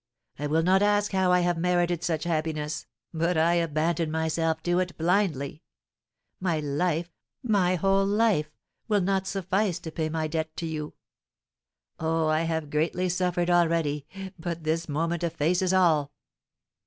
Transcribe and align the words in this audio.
I 0.39 0.47
will 0.47 0.63
not 0.63 0.81
ask 0.81 1.11
how 1.11 1.31
I 1.31 1.41
have 1.41 1.59
merited 1.59 2.03
such 2.03 2.23
happiness, 2.23 2.87
but 3.13 3.37
I 3.37 3.53
abandon 3.53 4.09
myself 4.09 4.63
to 4.63 4.79
it 4.79 4.97
blindly; 4.97 5.61
my 6.39 6.59
life, 6.59 7.13
my 7.43 7.75
whole 7.75 8.07
life, 8.07 8.49
will 8.87 9.01
not 9.01 9.27
suffice 9.27 9.77
to 9.81 9.91
pay 9.91 10.09
my 10.09 10.25
debt 10.25 10.57
to 10.57 10.65
you! 10.65 10.95
Oh, 11.99 12.25
I 12.25 12.41
have 12.45 12.71
greatly 12.71 13.09
suffered 13.09 13.51
already, 13.51 14.07
but 14.39 14.63
this 14.63 14.89
moment 14.89 15.21
effaces 15.23 15.71
all!" 15.71 16.11